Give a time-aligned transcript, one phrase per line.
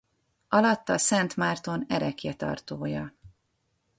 [0.47, 3.13] Alatta Szent Márton ereklyetartója.